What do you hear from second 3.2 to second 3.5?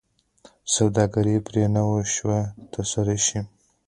شي.